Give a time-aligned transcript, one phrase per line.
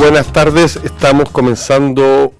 [0.00, 2.32] Buenas tardes, estamos comenzando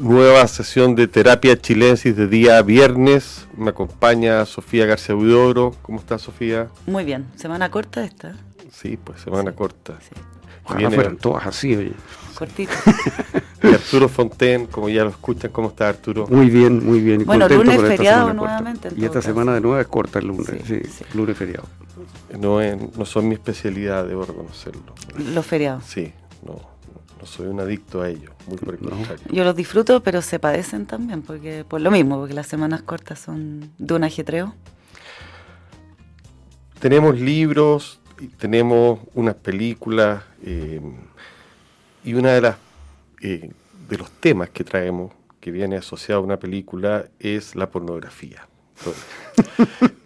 [0.00, 3.46] nueva sesión de terapia chilensis de día viernes.
[3.56, 5.74] Me acompaña Sofía García Huidobro.
[5.82, 6.68] ¿Cómo está Sofía?
[6.86, 8.34] Muy bien, semana corta esta.
[8.72, 9.94] Sí, pues semana corta.
[10.00, 10.14] Sí.
[10.64, 11.92] Ojalá fueran todas así, oye.
[12.34, 12.72] Cortito.
[13.62, 16.26] Y Arturo Fonten, como ya lo escuchan, ¿cómo está Arturo?
[16.28, 17.20] Muy bien, muy bien.
[17.20, 18.88] Y bueno, contento lunes feriado nuevamente.
[18.88, 19.28] en Y esta caso.
[19.28, 21.04] semana de nuevo es corta el lunes, Sí, sí, sí.
[21.14, 21.66] lunes feriado.
[22.40, 24.94] No, es- no son mi especialidad, debo reconocerlo.
[25.32, 25.84] Los feriados.
[25.84, 26.12] Sí,
[26.44, 26.56] no,
[27.24, 28.90] no soy un adicto a ello, muy por el No.
[28.90, 29.24] contrario.
[29.30, 33.18] Yo los disfruto, pero se padecen también, porque por lo mismo, porque las semanas cortas
[33.18, 34.54] son de un ajetreo.
[36.80, 37.98] Tenemos libros,
[38.36, 40.82] tenemos unas películas eh,
[42.04, 42.56] y una de las
[43.22, 43.50] eh,
[43.88, 48.46] de los temas que traemos que viene asociado a una película es la pornografía.
[48.76, 49.04] Entonces,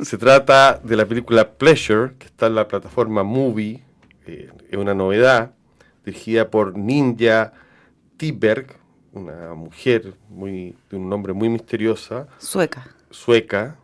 [0.09, 3.83] se trata de la película Pleasure que está en la plataforma Movie,
[4.27, 5.53] eh, es una novedad
[6.09, 7.53] dirigida por Ninja
[8.17, 8.77] Tiberg,
[9.13, 12.95] una mujer muy de un nombre muy misteriosa Sueca.
[13.11, 13.77] sueca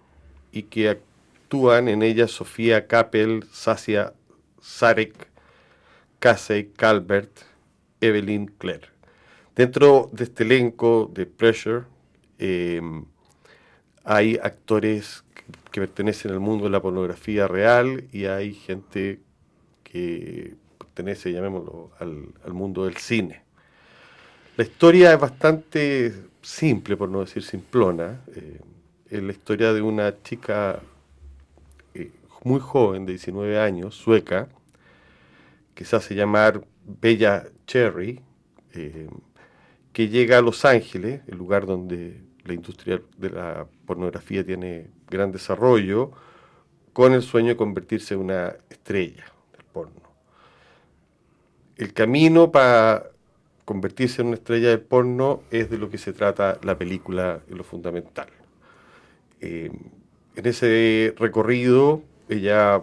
[0.50, 4.14] y que actúan en ella Sofía Kappel, Sasia
[4.60, 5.28] Sarek,
[6.18, 7.40] Casey Calvert,
[8.00, 8.88] Evelyn Clare.
[9.54, 11.84] Dentro de este elenco de Pressure
[12.38, 12.80] eh,
[14.02, 19.20] hay actores que, que pertenecen al mundo de la pornografía real y hay gente
[19.82, 20.56] que
[20.94, 23.42] pertenece, llamémoslo, al, mundo del cine.
[24.56, 28.20] La historia es bastante simple, por no decir simplona.
[28.34, 28.60] eh,
[29.10, 30.80] es la historia de una chica
[31.94, 32.10] eh,
[32.44, 34.48] muy joven, de 19 años, sueca,
[35.74, 38.20] que se hace llamar Bella Cherry,
[38.72, 39.08] eh,
[39.92, 45.32] que llega a Los Ángeles, el lugar donde la industria de la pornografía tiene gran
[45.32, 46.12] desarrollo,
[46.92, 50.13] con el sueño de convertirse en una estrella del porno.
[51.76, 53.10] El camino para
[53.64, 57.64] convertirse en una estrella del porno es de lo que se trata la película lo
[57.64, 58.28] fundamental.
[59.40, 59.70] Eh,
[60.36, 62.82] en ese recorrido ella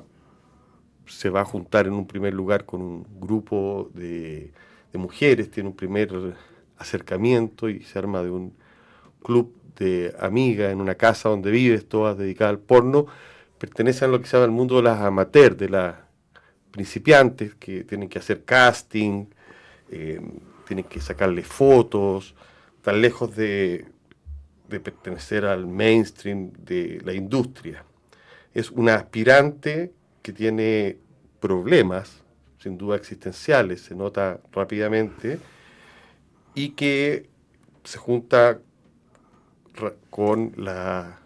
[1.06, 4.52] se va a juntar en un primer lugar con un grupo de,
[4.92, 6.36] de mujeres, tiene un primer
[6.78, 8.54] acercamiento y se arma de un
[9.24, 13.08] club de amigas en una casa donde vives, todas dedicadas al porno,
[13.58, 15.96] pertenecen a lo que se llama el mundo de las amateurs, de las
[16.72, 19.26] principiantes que tienen que hacer casting,
[19.92, 20.22] eh,
[20.66, 22.34] tienen que sacarle fotos,
[22.82, 23.86] tan lejos de,
[24.70, 27.84] pertenecer al mainstream de la industria.
[28.54, 30.98] Es una aspirante que tiene
[31.42, 32.24] problemas,
[32.58, 35.40] sin duda existenciales, se nota rápidamente,
[36.56, 37.28] y que
[37.84, 38.60] se junta
[40.10, 41.20] con la,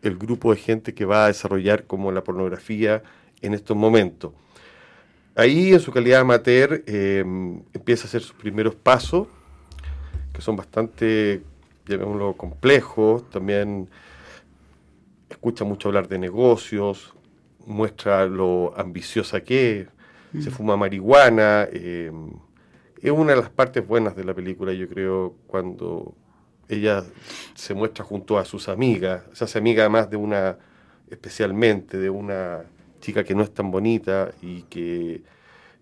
[0.00, 3.02] el grupo de gente que va a desarrollar como la pornografía
[3.40, 4.32] en estos momentos.
[5.34, 7.20] Ahí, en su calidad amateur, eh,
[7.74, 9.28] empieza a hacer sus primeros pasos,
[10.32, 11.42] que son bastante,
[11.86, 13.28] llamémoslo, complejos.
[13.28, 13.88] También
[15.28, 17.14] escucha mucho hablar de negocios,
[17.66, 21.68] muestra lo ambiciosa que es, se fuma marihuana.
[21.70, 22.10] eh,
[23.02, 26.14] es una de las partes buenas de la película, yo creo, cuando
[26.68, 27.04] ella
[27.54, 30.58] se muestra junto a sus amigas, se hace amiga además de una,
[31.10, 32.64] especialmente de una
[33.00, 35.24] chica que no es tan bonita y que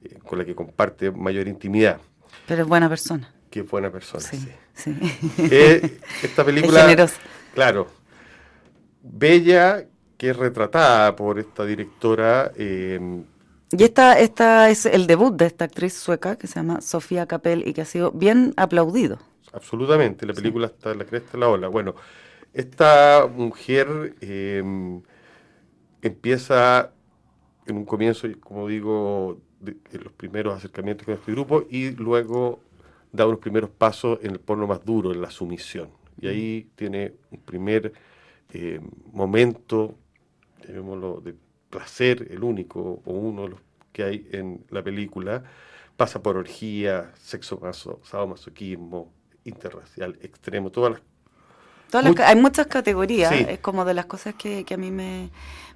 [0.03, 2.01] eh, con la que comparte mayor intimidad,
[2.47, 3.35] Pero es buena persona.
[3.51, 4.31] que es buena persona.
[4.31, 4.39] Sí,
[4.75, 4.95] sí.
[5.37, 5.49] sí.
[5.51, 7.21] Eh, esta película, generosa.
[7.53, 7.89] claro,
[9.01, 9.87] bella,
[10.17, 13.25] que es retratada por esta directora, eh,
[13.77, 17.67] Y esta, esta es el debut de esta actriz sueca que se llama Sofía Capel
[17.67, 19.19] y que ha sido bien aplaudido.
[19.53, 21.69] absolutamente, la película está en la cresta de la ola.
[21.69, 21.95] Bueno,
[22.53, 24.63] esta mujer eh,
[26.03, 26.93] empieza
[27.67, 32.61] en un comienzo, como digo, de, los primeros acercamientos con este grupo y luego
[33.13, 35.89] da unos primeros pasos en el porno más duro, en la sumisión.
[36.21, 37.93] Y ahí tiene un primer
[38.53, 38.81] eh,
[39.13, 39.97] momento,
[40.67, 41.35] llamémoslo, de
[41.71, 43.61] placer, el único o uno de los
[43.93, 45.45] que hay en la película.
[45.97, 49.13] Pasa por orgía, sexo maso, sadomasoquismo,
[49.45, 51.03] interracial, extremo, todas las
[52.03, 53.47] Todas las hay muchas categorías, Sí.
[53.49, 55.31] es como de las cosas que, que a mí me,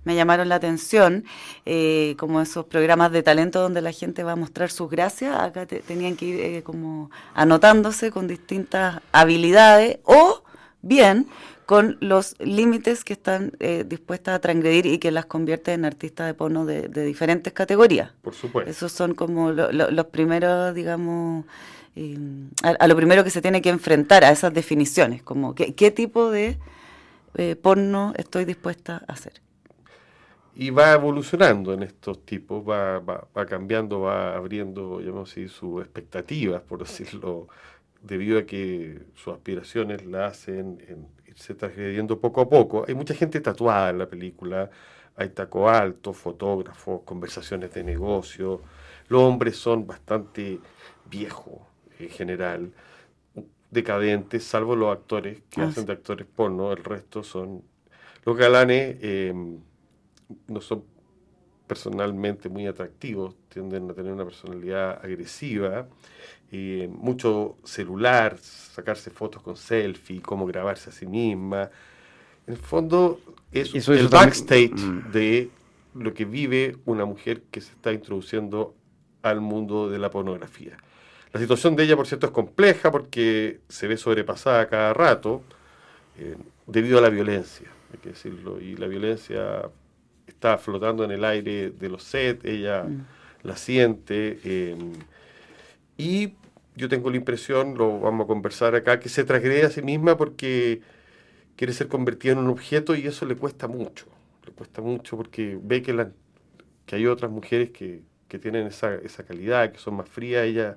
[0.05, 1.25] me llamaron la atención,
[1.65, 5.67] eh, como esos programas de talento donde la gente va a mostrar sus gracias, acá
[5.67, 10.43] te- tenían que ir eh, como anotándose con distintas habilidades o
[10.82, 11.26] bien
[11.67, 16.26] con los límites que están eh, dispuestas a transgredir y que las convierte en artistas
[16.26, 18.11] de porno de, de diferentes categorías.
[18.23, 18.70] Por supuesto.
[18.70, 21.44] Esos son como lo- lo- los primeros, digamos,
[22.00, 22.16] eh,
[22.62, 26.56] a, lo primero que se tiene que enfrentar a esas definiciones, como qué, tipo de
[27.34, 29.42] eh, porno estoy dispuesta a hacer.
[30.54, 36.62] y va evolucionando en estos tipos, va, va, cambiando, va abriendo, digamos así, sus expectativas,
[36.62, 37.48] por decirlo,
[38.00, 40.78] debido a que sus aspiraciones la hacen
[41.26, 42.84] irse transgrediendo poco a poco.
[42.86, 44.70] Hay mucha gente tatuada en la película,
[45.16, 48.62] hay taco alto, fotógrafos, conversaciones de negocio.
[49.08, 50.60] Los hombres son bastante
[51.10, 51.68] viejos
[51.98, 52.72] en general,
[53.70, 57.62] decadentes, salvo los actores que ah, hacen de actores porno, el resto son...
[58.24, 59.32] Los galanes eh,
[60.48, 60.84] no son
[61.66, 65.86] personalmente muy atractivos, tienden a tener una personalidad agresiva,
[66.50, 71.70] eh, mucho celular, sacarse fotos con selfie, cómo grabarse a sí misma.
[72.46, 73.20] En el fondo
[73.52, 75.12] es el backstage mm.
[75.12, 75.50] de
[75.94, 78.74] lo que vive una mujer que se está introduciendo
[79.22, 80.78] al mundo de la pornografía.
[81.32, 85.42] La situación de ella, por cierto, es compleja porque se ve sobrepasada cada rato
[86.19, 86.36] eh,
[86.66, 89.70] debido a la violencia, hay que decirlo, y la violencia
[90.26, 93.06] está flotando en el aire de los sets, ella mm.
[93.42, 94.92] la siente, em,
[95.96, 96.34] y
[96.76, 100.16] yo tengo la impresión, lo vamos a conversar acá, que se transgrede a sí misma
[100.16, 100.81] porque
[101.56, 104.06] quiere ser convertida en un objeto y eso le cuesta mucho.
[104.46, 106.12] Le cuesta mucho porque ve que, la,
[106.86, 108.02] que hay otras mujeres que,
[108.40, 110.44] tienen esa, esa, calidad, que son más frías.
[110.44, 110.76] Ella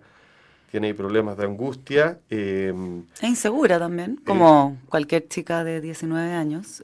[0.72, 2.20] tiene problemas de angustia.
[2.30, 2.74] Eh,
[3.14, 6.84] es insegura también, como cualquier chica de 19 años.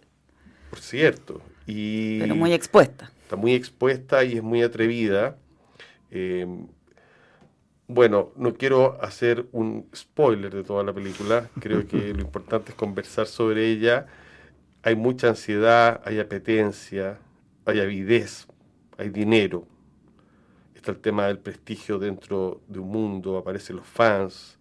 [0.70, 1.42] Por cierto.
[1.66, 3.10] Y Pero muy expuesta.
[3.24, 5.38] Está muy expuesta y es muy atrevida.
[6.12, 6.46] Eh,
[7.88, 12.76] bueno, no quiero hacer un spoiler de toda la película, creo que lo importante es
[12.76, 14.08] conversar sobre ella.
[14.84, 17.20] Hay mucha ansiedad, hay apetencia,
[17.66, 18.48] hay avidez,
[18.98, 19.66] hay dinero.
[20.88, 24.58] Está el tema del prestigio dentro de un mundo, aparecen los fans,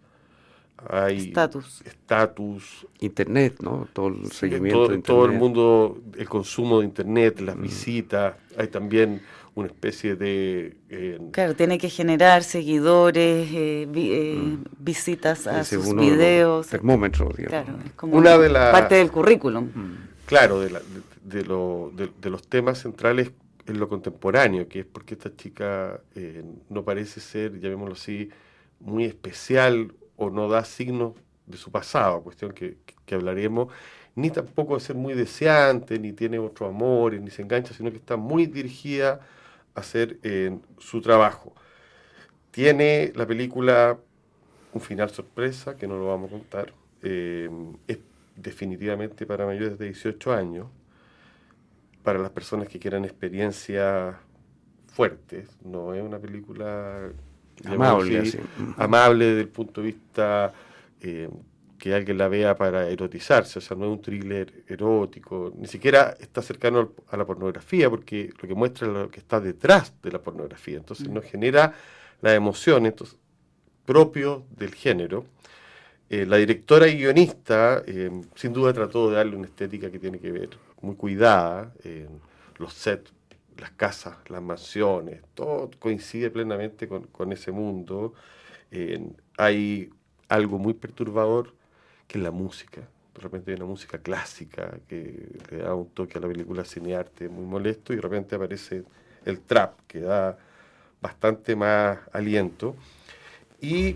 [0.89, 1.81] hay estatus.
[1.85, 2.85] estatus.
[2.99, 3.87] Internet, ¿no?
[3.93, 7.61] Todo el seguimiento todo, Todo el mundo, el consumo de Internet, las mm.
[7.61, 9.21] visitas, hay también
[9.55, 10.75] una especie de...
[10.89, 14.63] Eh, claro, tiene que generar seguidores, eh, eh, mm.
[14.79, 16.67] visitas a sus videos.
[16.67, 19.69] Termómetro, Claro, es como una de parte del currículum.
[19.73, 20.07] Mm.
[20.25, 20.77] Claro, de,
[21.23, 23.31] de, lo, de, los temas centrales
[23.67, 26.01] en lo contemporáneo, que es porque esta chica
[26.69, 28.29] no parece ser, llamémoslo así,
[28.79, 31.13] muy especial o no da signos
[31.45, 33.71] de su pasado, cuestión que, que hablaremos,
[34.15, 37.97] ni tampoco de ser muy deseante, ni tiene otro amor, ni se engancha, sino que
[37.97, 39.21] está muy dirigida
[39.75, 41.53] hacer en su trabajo.
[42.51, 43.99] Tiene la película
[44.73, 46.73] un final sorpresa, que no lo vamos a contar.
[47.03, 47.49] Eh,
[47.87, 47.99] es
[48.35, 50.67] definitivamente para mayores de 18 años,
[52.07, 54.15] para las personas que quieran experiencias
[54.87, 55.49] fuertes.
[55.65, 57.11] No es una película
[57.65, 58.23] amable,
[58.77, 60.53] amable desde el punto de vista
[61.01, 61.27] eh,
[61.77, 66.15] que alguien la vea para erotizarse, o sea, no es un thriller erótico, ni siquiera
[66.17, 70.09] está cercano a la pornografía, porque lo que muestra es lo que está detrás de
[70.09, 71.73] la pornografía, entonces no genera
[72.21, 73.17] la emoción entonces,
[73.85, 75.25] propio del género.
[76.09, 80.19] Eh, la directora y guionista eh, sin duda trató de darle una estética que tiene
[80.19, 80.49] que ver
[80.81, 81.73] muy cuidada,
[82.57, 83.11] los sets,
[83.57, 88.13] las casas, las mansiones, todo coincide plenamente con, con ese mundo.
[89.37, 89.89] hay
[90.29, 91.53] algo muy perturbador
[92.07, 92.81] que es la música.
[93.15, 97.29] De repente hay una música clásica que le da un toque a la película cinearte
[97.29, 98.83] muy molesto y de repente aparece
[99.25, 100.37] el trap que da
[101.01, 102.75] bastante más aliento.
[103.59, 103.95] Y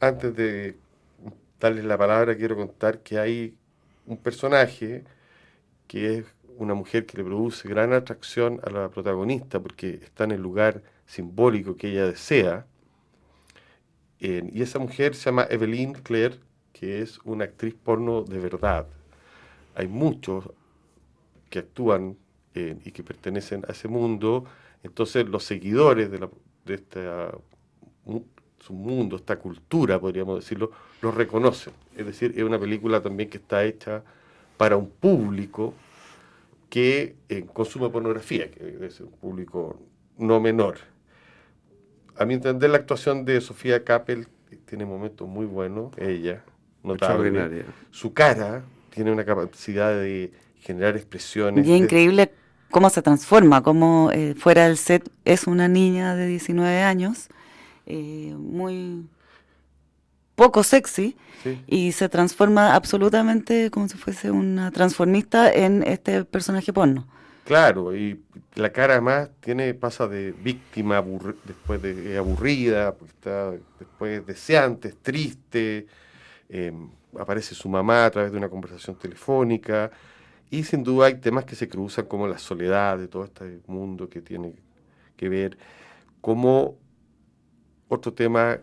[0.00, 0.76] antes de
[1.66, 3.56] darles la palabra, quiero contar que hay
[4.06, 5.04] un personaje
[5.86, 6.24] que es
[6.58, 10.82] una mujer que le produce gran atracción a la protagonista porque está en el lugar
[11.06, 12.66] simbólico que ella desea.
[14.18, 16.40] y esa mujer se llama Evelyn Claire
[16.72, 18.86] que es una actriz porno de verdad.
[19.74, 20.50] Hay muchos
[21.48, 22.16] que actúan
[22.54, 24.44] y que pertenecen a ese mundo,
[24.82, 26.30] entonces los seguidores de, la,
[26.64, 27.00] de este
[28.66, 31.72] su mundo, esta cultura, podríamos decirlo, los reconocen.
[31.96, 34.02] Es decir, es una película también que está hecha
[34.56, 35.72] para un público
[36.68, 39.78] que eh, consume pornografía, que es un público
[40.18, 40.78] no menor.
[42.16, 44.26] A mi entender, la actuación de Sofía Kappel
[44.64, 46.42] tiene momentos muy buenos, ella,
[46.82, 47.64] notable.
[47.90, 51.66] Su cara tiene una capacidad de generar expresiones.
[51.66, 52.32] Y es increíble
[52.70, 57.28] cómo se transforma, cómo eh, fuera del set es una niña de 19 años,
[57.86, 59.06] eh, muy
[60.34, 61.16] poco sexy,
[61.66, 67.06] y se transforma absolutamente como si fuese una transformista en este personaje porno.
[67.44, 68.20] Claro, y
[68.56, 71.02] la cara además tiene, pasa de víctima
[71.44, 75.86] después de aburrida, pues está después deseante, triste,
[76.48, 79.90] Em, aparece su mamá a través de una conversación telefónica
[80.50, 84.08] Y sin duda hay temas que se cruzan como la soledad de todo este mundo
[84.08, 84.54] que tiene
[85.16, 85.58] que ver,
[86.20, 86.76] como
[87.88, 88.58] otro tema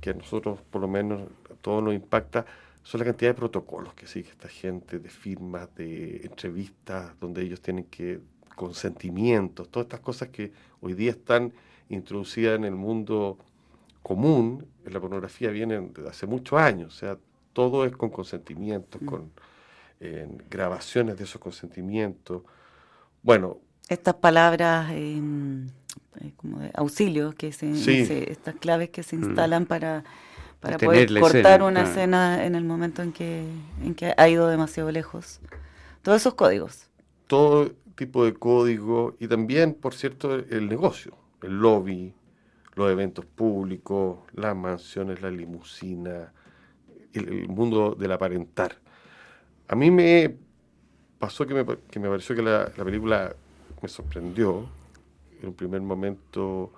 [0.00, 2.44] que a nosotros por lo menos a todos nos impacta,
[2.82, 7.60] son la cantidad de protocolos que sigue esta gente, de firmas, de entrevistas, donde ellos
[7.60, 8.20] tienen que,
[8.56, 11.52] consentimientos, todas estas cosas que hoy día están
[11.88, 13.38] introducidas en el mundo
[14.02, 17.18] común, en la pornografía vienen desde hace muchos años, o sea,
[17.52, 19.06] todo es con consentimientos, mm.
[19.06, 19.30] con
[20.50, 22.42] grabaciones de esos consentimientos.
[23.22, 23.58] Bueno.
[23.88, 25.68] Estas palabras em,
[26.20, 29.24] eh, como de auxilio, que se, estas claves que se mm.
[29.24, 30.04] instalan para,
[30.60, 33.44] para poder cortar una escena en el momento en que,
[33.82, 35.40] en que ha ido demasiado lejos.
[36.02, 36.88] Todos esos códigos.
[37.26, 42.14] Todo tipo de código y también, por cierto, el negocio, el lobby,
[42.74, 46.32] los eventos públicos, las mansiones, la limusina,
[47.12, 48.76] el, mundo del aparentar.
[49.68, 50.36] A mí me
[51.18, 53.34] pasó que me, que me pareció que la, película
[53.80, 54.66] me sorprendió.
[55.42, 56.72] En un primer momento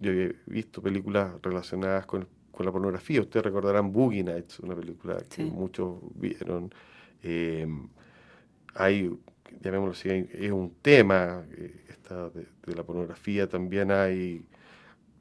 [0.00, 3.20] yo he visto películas relacionadas con, la pornografía.
[3.20, 6.72] Ustedes recordarán Boogie Nights, una película que muchos vieron.
[7.22, 7.66] Eh,
[8.74, 9.14] hay,
[9.60, 13.46] llamémoslo así, es un tema eh, esta de, de, la pornografía.
[13.46, 14.42] También hay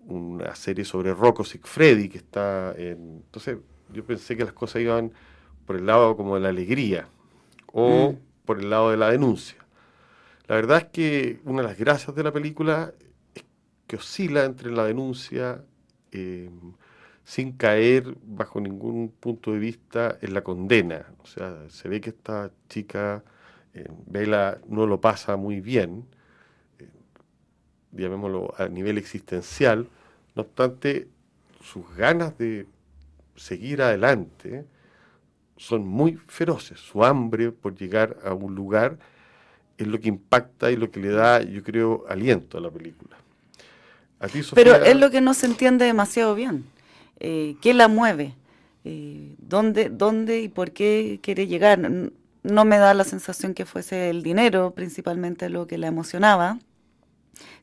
[0.08, 3.24] una serie sobre Rocco Sigfredi que está en...
[3.26, 3.58] Entonces
[3.94, 5.12] yo pensé que las cosas iban
[5.66, 7.10] por el lado como de la alegría
[7.74, 8.46] o mm.
[8.46, 9.65] por el lado de la denuncia.
[10.48, 12.94] La verdad es que una de las gracias de la película
[13.34, 13.44] es
[13.88, 15.64] que oscila entre la denuncia
[16.12, 16.50] eh,
[17.24, 21.08] sin caer bajo ningún punto de vista en la condena.
[21.24, 23.24] O sea, se ve que esta chica,
[23.74, 26.06] eh, Vela, no lo pasa muy bien,
[26.78, 26.88] eh,
[27.92, 29.90] llamémoslo a nivel existencial,
[30.36, 31.08] no obstante,
[31.62, 32.68] sus ganas de
[33.36, 34.66] seguir adelante
[35.58, 36.80] son muy feroces.
[36.80, 39.00] Su hambre por llegar a un lugar
[39.78, 43.18] es lo que impacta y lo que le da, yo creo, aliento a la película.
[44.54, 46.66] Pero es lo que no se entiende demasiado bien.
[47.20, 48.34] Eh, ¿Qué la mueve?
[48.84, 51.80] Eh, ¿dónde, ¿Dónde y por qué quiere llegar?
[52.44, 56.60] No me da la sensación que fuese el dinero principalmente lo que la emocionaba.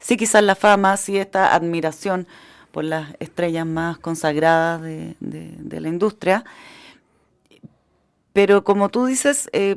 [0.00, 2.26] Sí, quizás la fama, sí esta admiración
[2.73, 6.45] por las estrellas más consagradas de, la industria.
[8.33, 9.76] Pero como tú dices, eh,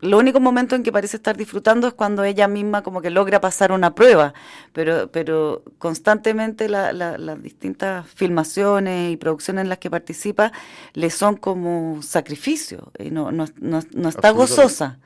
[0.00, 3.40] lo único momento en que parece estar disfrutando es cuando ella misma como que logra
[3.40, 4.32] pasar una prueba,
[4.72, 10.52] pero, pero constantemente las distintas filmaciones y producciones en las que participa
[10.94, 14.98] le son como sacrificio, y no, no, no, está gozosa.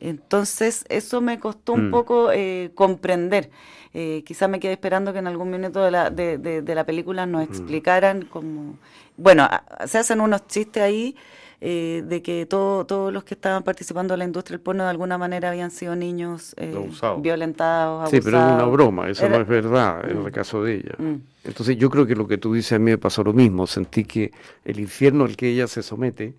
[0.00, 1.90] Entonces eso me costó un mm.
[1.90, 3.50] poco eh, comprender.
[3.92, 7.26] Eh, quizás me quedé esperando que en algún minuto de la, de, de, la película
[7.26, 8.78] nos explicaran como...
[9.16, 9.48] Bueno,
[9.86, 11.16] se hacen unos chistes ahí
[11.60, 14.90] eh, de que todo, todos los que estaban participando en la industria del porno de
[14.90, 16.72] alguna manera habían sido niños eh,
[17.18, 18.10] violentados, abusados.
[18.10, 20.30] Sí, pero es una broma, eso no es verdad en el mm.
[20.30, 20.94] caso de ella.
[20.98, 21.16] Mm.
[21.44, 24.04] Entonces yo creo que lo que tú dices a mí me pasó lo mismo, sentí
[24.04, 24.30] que
[24.64, 26.34] el infierno al que ella se somete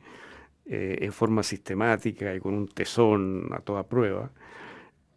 [0.71, 4.29] eh, en forma sistemática y con un tesón a toda prueba,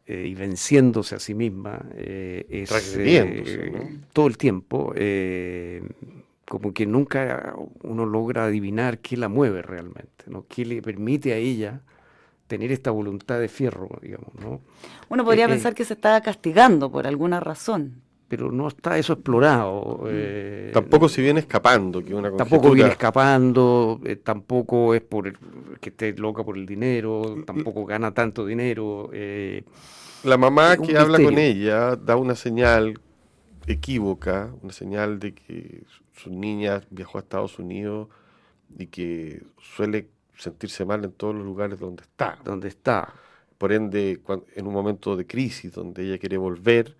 [0.06, 2.71] eh, y venciéndose a sí misma, eh, es,
[4.14, 4.94] todo el tiempo,
[6.52, 10.44] como que nunca uno logra adivinar qué la mueve realmente, ¿no?
[10.47, 11.80] qué le permite a ella
[12.47, 14.35] tener esta voluntad de fierro, digamos.
[14.38, 14.61] ¿no?
[15.09, 20.00] Uno podría pensar que se estaba castigando por alguna razón, pero no está eso explorado.
[20.02, 20.09] Mm.
[20.11, 25.32] Eh, tampoco se viene escapando, que una Tampoco viene escapando, eh, tampoco es por
[25.78, 29.09] que esté loca por el dinero, tampoco gana tanto dinero.
[29.14, 29.64] Eh,
[30.23, 33.00] la mamá que habla con ella da una señal
[33.66, 38.09] equívoca, una señal de que su niña viajó a Estados Unidos
[38.78, 42.38] y que suele sentirse mal en todos los lugares donde está.
[42.45, 43.14] Donde está.
[43.59, 44.21] Por ende,
[44.57, 46.97] en un momento de crisis donde ella quiere volver,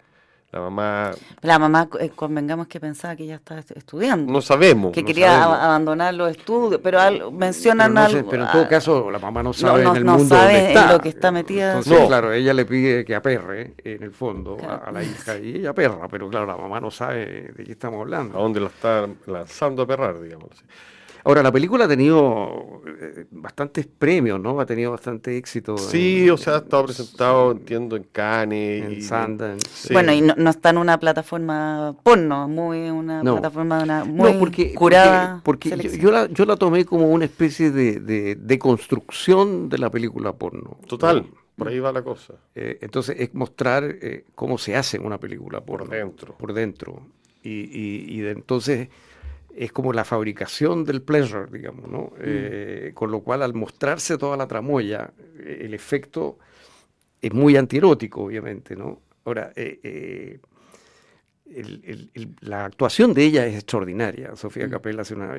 [0.53, 1.13] la mamá...
[1.41, 4.31] La mamá, eh, convengamos que pensaba que ella estaba estudiando.
[4.31, 4.93] No sabemos.
[4.93, 8.29] Que quería abandonar los estudios, pero mencionan algo...
[8.29, 10.85] pero en todo caso, la mamá no sabe en el mundo sabe está.
[10.85, 11.79] En lo que está metida.
[11.79, 15.71] Entonces, claro, ella le pide que aperre, en el fondo, a, la hija, y ella
[15.71, 18.39] aperra, pero claro, la mamá no sabe de qué estamos hablando.
[18.39, 20.51] A dónde la está lanzando a perrar, digamos.
[21.25, 24.61] Ahora, la película ha tenido eh, bastantes premios, ¿no?
[24.61, 25.79] Ha tenido bastante éxito.
[25.79, 28.85] Sí, o sea, ha estado presentado, entiendo, en Cannes.
[28.85, 29.93] En Sundance.
[29.93, 35.41] Bueno, y no, está en una plataforma porno, muy una plataforma una, muy curada.
[35.45, 38.01] Porque, yo, la, yo la tomé como una especie de,
[38.35, 40.77] de, construcción de la película porno.
[40.87, 41.27] Total.
[41.57, 42.35] Por ahí va la cosa.
[42.55, 45.87] Eh, entonces es mostrar eh, cómo se hace una película porno.
[45.87, 46.35] Por dentro.
[46.37, 47.03] Por dentro.
[47.43, 48.89] Y, y, y de, entonces
[49.57, 52.13] es como la fabricación del pleasure, digamos, ¿no?
[52.17, 52.21] Mm.
[52.21, 56.39] Eh, con lo cual, al mostrarse toda la tramoya, el efecto
[57.21, 59.01] es muy antierótico, obviamente, ¿no?
[59.25, 60.41] Ahora, eh,
[62.41, 64.35] la actuación de ella es extraordinaria.
[64.37, 64.71] Sofía mm.
[64.71, 65.35] Capella hace una,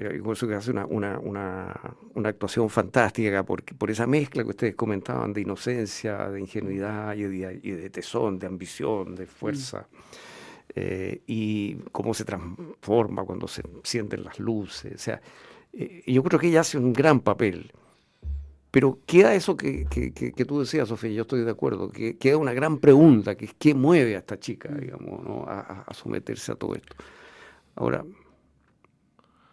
[0.57, 6.39] hace una, una, actuación fantástica por, por esa mezcla que ustedes comentaban de inocencia, de
[6.39, 9.87] ingenuidad y de, tesón, de ambición, de fuerza.
[9.91, 10.32] Mm.
[10.75, 14.95] Eh, y cómo se transforma cuando se sienten las luces.
[14.95, 15.21] O sea,
[15.71, 17.71] eh, yo creo que ella hace un gran papel.
[18.71, 19.85] Pero queda eso que,
[20.47, 23.75] tú decías, Sofía, yo estoy de acuerdo, que queda una gran pregunta, que es qué
[23.75, 24.79] mueve a esta chica, mm.
[24.79, 26.95] digamos, a, someterse a todo esto.
[27.75, 28.03] Ahora,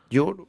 [0.09, 0.49] yo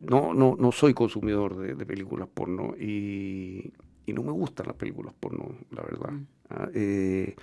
[0.00, 3.70] no, no, no soy consumidor de, películas porno y,
[4.06, 6.12] y, no me gustan las películas porno, la verdad.
[6.12, 6.26] Mm.
[6.48, 7.36] Ah, eh,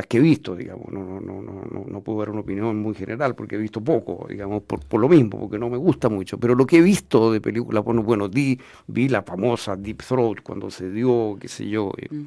[0.00, 2.94] las que he visto, digamos, no, no, no, no, no puedo dar una opinión muy
[2.94, 6.40] general porque he visto poco, digamos, por, por lo mismo, porque no me gusta mucho,
[6.40, 10.40] pero lo que he visto de películas, bueno, bueno di, vi la famosa Deep Throat
[10.42, 12.26] cuando se dio, qué sé yo, eh, mm.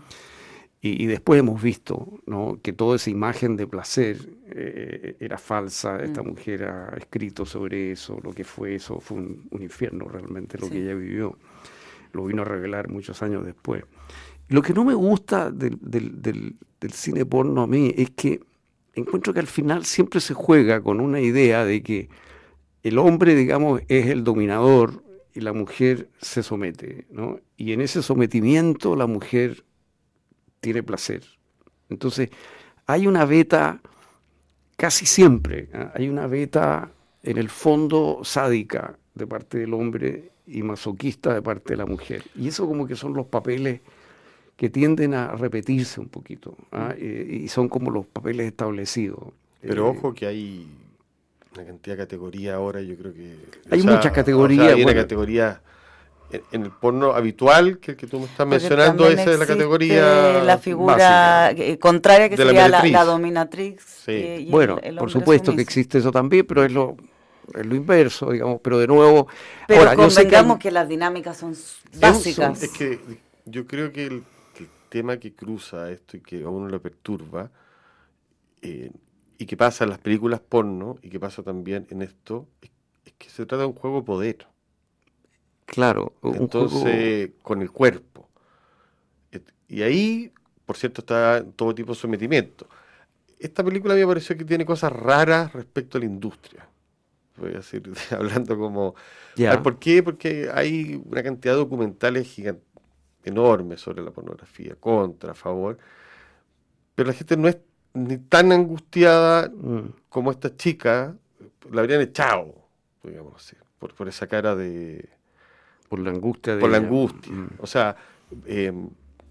[0.82, 2.60] y, después hemos visto ¿no?
[2.62, 4.18] que toda esa imagen de placer
[4.51, 6.27] eh, era falsa, esta mm.
[6.27, 10.84] mujer ha escrito sobre eso, lo que fue eso, fue un, infierno realmente lo que
[10.84, 11.39] ella vivió,
[12.12, 13.84] lo vino a revelar muchos años después.
[14.50, 16.56] Lo que no me gusta del, del,
[16.92, 18.42] cine porno a mí es que
[18.94, 22.10] encuentro que al final siempre se juega con una idea de que
[22.84, 27.40] el hombre, digamos, es el dominador y la mujer se somete, ¿no?
[27.58, 29.64] Y en ese sometimiento la mujer
[30.60, 31.24] tiene placer.
[31.90, 32.30] Entonces,
[32.86, 33.82] hay una beta,
[34.76, 35.92] casi siempre, ¿ah?
[35.96, 36.92] hay una beta
[37.24, 42.24] en el fondo sádica de parte del hombre y masoquista de parte de la mujer.
[42.36, 43.82] Y eso como que son los papeles
[44.55, 46.93] que tienden a repetirse un poquito ¿ah?
[46.95, 49.19] y son como los papeles establecidos.
[49.62, 50.67] Pero eh, ojo que hay
[51.55, 53.36] una cantidad de categorías ahora, yo creo que...
[53.69, 54.74] Hay muchas categorías.
[54.74, 55.61] hay una categoría
[56.51, 60.44] en el porno habitual que, que tú me estás mencionando, esa es la categoría.
[60.44, 64.05] La figura eh, contraria que sería la, dominatrix.
[64.50, 66.98] bueno, por supuesto que existe eso también, pero es lo,
[67.53, 69.27] es lo inverso, digamos, pero de nuevo...
[69.68, 71.55] Pero convengamos que, las dinámicas son
[72.00, 72.63] básicas.
[72.63, 73.00] Es que
[73.46, 74.24] yo creo que el
[74.94, 77.50] tema que cruza esto y que a uno lo perturba,
[78.62, 78.92] eh,
[79.40, 82.70] y que pasa en las películas porno, y que pasa también en esto, es,
[83.18, 84.48] que se trata de un juego de poder.
[85.66, 88.29] Claro, entonces con el cuerpo.
[89.68, 90.32] Y ahí,
[90.64, 92.68] por cierto, está todo tipo de sometimiento.
[93.40, 96.68] Esta película a mí me pareció que tiene cosas raras respecto a la industria.
[97.38, 98.94] Voy a decir, hablando como...
[99.64, 100.03] ¿Por qué?
[100.03, 102.73] Porque hay una cantidad de documentales gigantes
[103.24, 105.77] enorme sobre la pornografía, contra, a favor,
[106.96, 107.57] pero la gente no es
[107.94, 109.94] ni tan angustiada mm.
[110.09, 111.16] como esta chica,
[111.72, 112.53] la habrían echado,
[113.03, 115.09] digamos así, por, por esa cara de...
[115.90, 117.31] Por la angustia de Por la angustia.
[117.31, 117.50] Mm.
[117.59, 117.96] O sea,
[118.48, 118.90] em,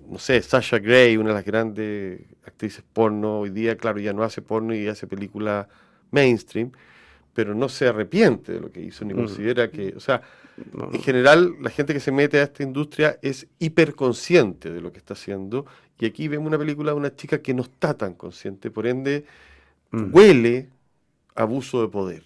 [0.09, 4.23] no sé, Sasha Gray, una de las grandes actrices porno hoy día, claro, ya no
[4.23, 5.69] hace porno y hace película
[6.11, 6.71] mainstream,
[7.35, 9.17] pero no se arrepiente de lo que hizo, ni mm.
[9.17, 10.23] considera que, o sea,
[10.75, 14.99] en general la gente que se mete a esta industria es hiperconsciente de lo que
[14.99, 15.67] está haciendo,
[15.99, 19.25] y aquí vemos una película de una chica que no está tan consciente, por ende
[19.91, 20.15] mm.
[20.15, 20.69] huele
[21.35, 22.25] abuso de poder.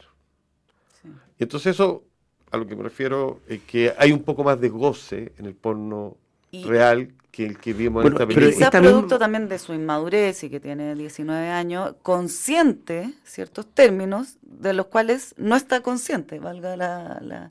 [1.38, 2.02] Y entonces eso,
[2.50, 5.54] a lo que me refiero, es que hay un poco más de goce en el
[5.54, 6.16] porno
[6.64, 8.50] real que el que vimos en esta película.
[8.50, 14.72] Quizás producto también de su inmadurez y que tiene 19 años, consciente ciertos términos de
[14.72, 17.48] los cuales no está consciente, valga la,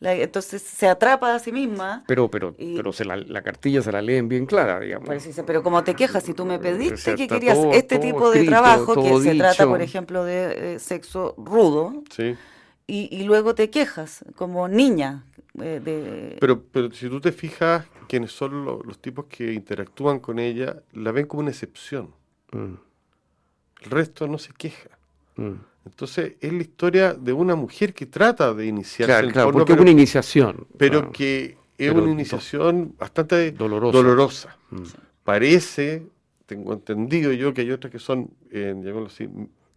[0.00, 2.02] entonces se atrapa a sí misma.
[2.08, 5.06] Pero, pero, pero se la, cartilla se la leen bien clara, digamos.
[5.06, 9.00] Pues pero como te quejas, si tú me pediste que querías este tipo de trabajo,
[9.00, 12.02] que se trata, por ejemplo, de, sexo rudo,
[12.88, 15.24] y, y, luego te quejas como niña.
[15.60, 16.36] Eh, de...
[16.40, 21.12] pero, pero si tú te fijas, quienes son los tipos que interactúan con ella, la
[21.12, 22.14] ven como una excepción.
[22.52, 22.74] Mm.
[23.82, 24.90] El resto no se queja.
[25.36, 25.52] Mm.
[25.84, 29.80] Entonces es la historia de una mujer que trata de iniciarse claro, claro, porque es
[29.80, 30.66] una iniciación.
[30.78, 34.56] Pero que es una iniciación bastante dolorosa.
[34.70, 34.82] Mm.
[35.24, 36.06] Parece,
[36.46, 38.74] tengo entendido yo, que hay otras que son, eh,
[39.06, 39.28] así,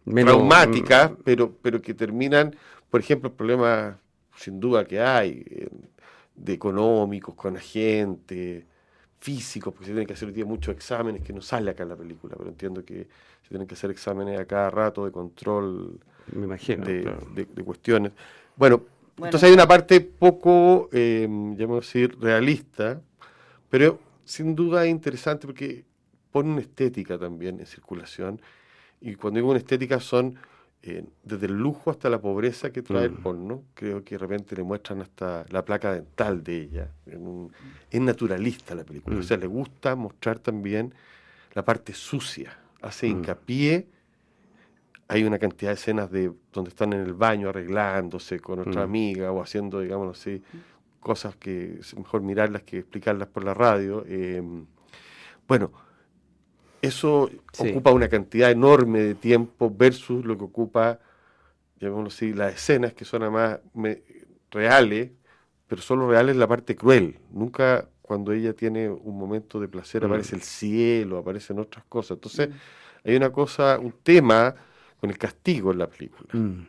[0.04, 2.54] traumáticas, pero, pero que terminan,
[2.90, 3.98] por ejemplo, el problema
[4.36, 5.44] sin duda que hay.
[5.46, 5.68] Eh,
[6.36, 8.64] de económicos, con agentes,
[9.18, 11.88] físicos, porque se tienen que hacer hoy día muchos exámenes que no sale acá en
[11.88, 13.08] la película, pero entiendo que
[13.42, 15.98] se tienen que hacer exámenes a cada rato de control
[16.32, 18.12] Me imagino, de, cuestiones.
[18.56, 18.82] Bueno,
[19.16, 23.00] entonces hay una parte poco, eh, a decir, realista,
[23.70, 25.84] pero sin duda interesante porque
[26.30, 28.40] pone una estética también en circulación,
[29.00, 30.36] y cuando digo una estética son
[31.22, 33.22] desde el lujo hasta la pobreza que trae el mm.
[33.22, 36.90] porno, creo que de repente le muestran hasta la placa dental de ella.
[37.90, 39.40] es naturalista la película, o sea, mm.
[39.40, 40.94] le gusta mostrar también
[41.54, 43.10] la parte sucia, hace mm.
[43.10, 43.86] hincapié.
[45.08, 49.30] Hay una cantidad de escenas de donde están en el baño arreglándose con otra amiga
[49.30, 50.42] o haciendo, digamos así,
[50.98, 54.04] cosas que es mejor mirarlas que explicarlas por la radio.
[54.08, 54.42] Eh,
[55.46, 55.70] bueno,
[56.86, 60.98] eso ocupa una cantidad enorme de tiempo versus lo que ocupa,
[61.80, 63.60] llamémoslo así, las escenas que son además
[64.50, 65.10] reales,
[65.66, 67.18] pero solo reales la parte cruel.
[67.30, 70.06] Nunca cuando ella tiene un momento de placer mm.
[70.06, 72.12] aparece el cielo, aparecen otras cosas.
[72.16, 72.52] Entonces, mm.
[73.08, 74.54] hay una cosa, un tema
[75.00, 76.28] con el castigo en la película.
[76.32, 76.66] Mm.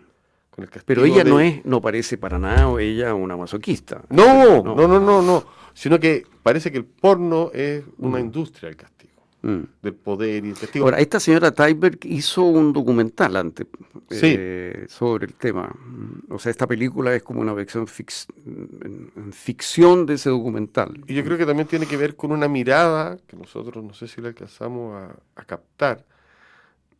[0.85, 4.01] pero ella no es, no parece para nada ella una masoquista.
[4.09, 8.69] No, no, no, no, no, no, sino que parece que el porno es una industria
[8.69, 9.16] del castigo.
[9.43, 9.65] Mm.
[9.83, 10.85] del poder y testigo.
[10.85, 13.67] Ahora, esta señora Tyberg hizo un documental antes
[14.09, 15.67] eh, sobre el tema.
[15.67, 21.03] Mm, o sea, esta película es como una versión ficción de ese documental.
[21.05, 24.07] Y yo creo que también tiene que ver con una mirada que nosotros no sé
[24.07, 26.03] si la alcanzamos a, captar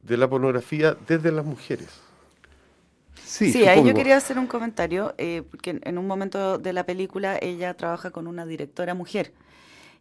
[0.04, 1.90] de la pornografía desde las mujeres.
[3.26, 6.86] Sí, sí ahí yo quería hacer un comentario, eh, porque en un momento de la
[6.86, 9.34] película ella trabaja con una directora mujer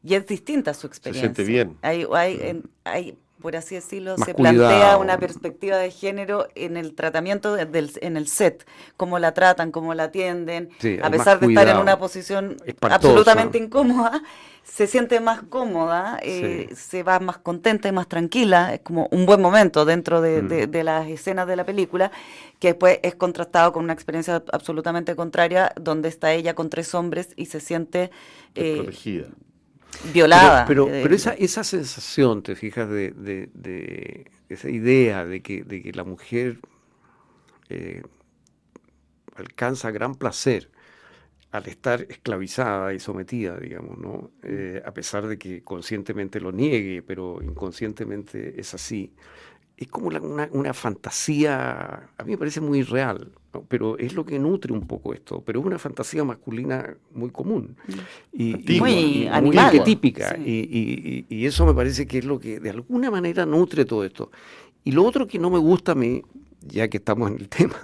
[0.07, 1.29] y es distinta su experiencia.
[1.29, 1.77] Se siente bien.
[1.83, 7.55] Hay, hay, hay por así decirlo, se plantea una perspectiva de género en el tratamiento
[7.55, 8.67] del, en el set,
[8.97, 10.71] cómo la tratan, cómo la atienden,
[11.03, 14.23] a pesar de estar en una posición absolutamente incómoda,
[14.65, 19.27] se siente más cómoda, eh, se va más contenta y más tranquila, es como un
[19.27, 20.71] buen momento dentro de, mm.
[20.71, 22.11] de, las escenas de la película,
[22.59, 27.29] que después es contrastado con una experiencia absolutamente contraria, donde está ella con tres hombres
[27.37, 28.11] y se siente...
[28.55, 28.91] Eh,
[30.13, 30.65] violada.
[30.67, 35.93] Pero, pero, esa, esa sensación, te fijas, de, de, esa idea de que, de que
[35.93, 36.59] la mujer
[37.69, 38.03] eh,
[39.37, 40.71] alcanza gran placer
[41.53, 44.31] al estar esclavizada y sometida, digamos, ¿no?
[44.43, 49.15] Eh, a pesar de que conscientemente lo niegue, pero inconscientemente es así
[49.77, 53.31] es como una, una, fantasía, a mí me parece muy real,
[53.69, 57.77] pero es lo que nutre un poco esto, pero es una fantasía masculina muy común.
[58.33, 63.11] Y, muy, muy típica, y, y, eso me parece que es lo que de alguna
[63.11, 64.31] manera nutre todo esto.
[64.83, 66.23] Y lo otro que no me gusta a mí,
[66.63, 67.77] ya que estamos en el tema,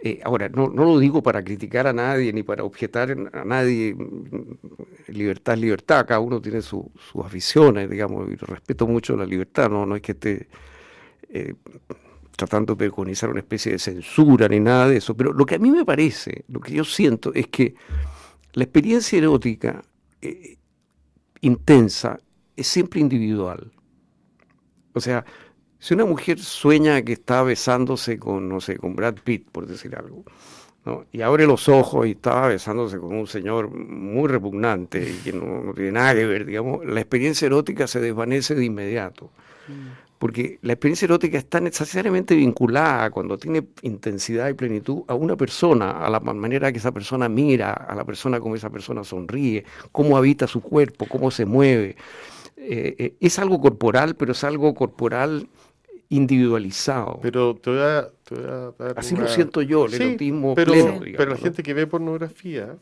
[0.00, 3.96] eh, ahora, no, no, lo digo para criticar a nadie ni para objetar a nadie,
[5.08, 6.84] libertad es libertad, cada uno tiene sus
[7.24, 10.46] aficiones, digamos, y respeto mucho la libertad, no, no es que esté
[11.30, 11.54] eh,
[12.38, 15.58] tratando de preconizar una especie de censura ni nada de eso, pero lo que a
[15.58, 17.74] mí me parece, lo que yo siento es que
[18.52, 19.82] la experiencia erótica
[20.22, 20.56] eh,
[21.40, 22.16] intensa
[22.56, 23.72] es siempre individual.
[24.92, 25.24] O sea,
[25.80, 29.96] si una mujer sueña que está besándose con, no sé, con Brad Pitt, por decir
[29.96, 30.24] algo,
[31.10, 35.74] y abre los ojos y está besándose con un señor muy repugnante y que no,
[35.74, 39.32] tiene nada que ver, digamos, la experiencia erótica se desvanece de inmediato.
[39.66, 45.36] Mm porque la experiencia erótica está necesariamente vinculada cuando tiene intensidad y plenitud a una
[45.36, 49.64] persona, a la manera que esa persona mira, a la persona como esa persona sonríe,
[49.92, 51.96] cómo habita su cuerpo, cómo se mueve.
[52.56, 55.48] Eh, eh, es algo corporal, pero es algo corporal
[56.08, 57.20] individualizado.
[57.22, 58.10] Pero te voy a,
[58.78, 62.76] dar Así lo siento yo, el erotismo pero, pleno, Pero la gente que ve pornografía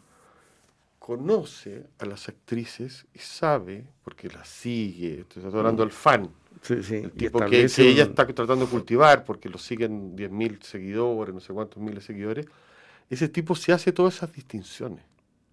[0.99, 6.31] conoce a las actrices y sabe, porque las sigue, estoy hablando del fan,
[6.71, 11.53] el tipo que, ella está tratando de cultivar porque lo siguen 10.000 seguidores, no sé
[11.53, 12.47] cuántos miles de seguidores,
[13.11, 15.05] ese tipo se hace todas esas distinciones.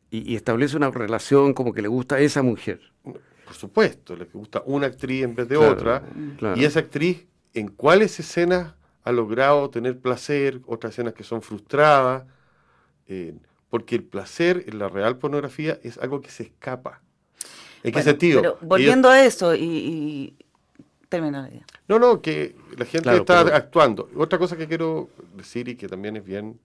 [0.09, 2.79] Y, establece una relación como que le gusta a esa mujer.
[3.03, 6.03] Por supuesto, le gusta una actriz en vez de otra.
[6.55, 10.61] Y esa actriz, ¿en cuáles escenas ha logrado tener placer?
[10.67, 12.25] Otras escenas que son frustradas.
[13.07, 13.33] Eh,
[13.73, 17.01] porque el placer en la real pornografía es algo que se escapa.
[17.81, 18.39] ¿En qué sentido?
[18.39, 20.35] Pero volviendo a eso, y,
[21.87, 24.09] no, no, que la gente está actuando.
[24.15, 26.59] Otra cosa que quiero decir y que también es bien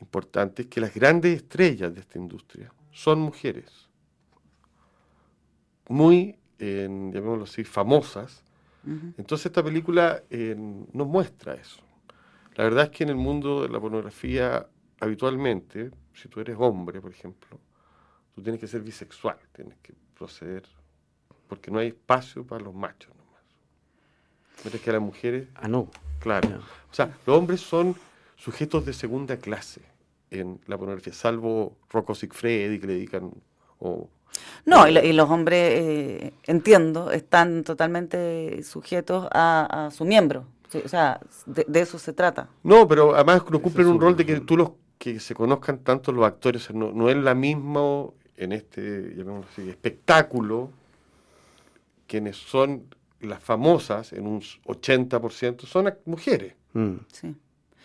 [0.00, 3.88] importante es que las grandes estrellas de esta industria son mujeres.
[5.88, 8.42] Muy, llamémoslo así, famosas.
[9.18, 11.82] Entonces esta película nos muestra eso.
[12.54, 14.66] La verdad es que en el mundo de la pornografía,
[15.00, 17.58] habitualmente, si tú eres hombre, por ejemplo,
[18.34, 20.62] tú tienes que ser bisexual, tienes que proceder,
[21.48, 23.12] porque no hay espacio para los machos.
[24.64, 25.48] Mientras que las mujeres.
[25.54, 25.88] Ah, no.
[26.20, 26.48] Claro.
[26.90, 27.94] O sea, los hombres son
[28.36, 29.82] sujetos de segunda clase
[30.30, 33.30] en la pornografía, salvo Rocco Sigfredi que le dedican.
[33.78, 34.08] O,
[34.64, 40.46] no, y, los hombres, eh, entiendo, están totalmente sujetos a, su miembro.
[40.84, 42.48] o sea, de, eso se trata.
[42.62, 46.10] No, pero además no cumplen un rol de que tú los que se conozcan tanto
[46.10, 49.14] los actores, no, no es la misma en este
[49.52, 50.70] así, espectáculo
[52.06, 52.84] quienes son
[53.20, 56.54] las famosas en un 80% son mujeres.
[56.72, 56.96] Mm.
[57.12, 57.34] Sí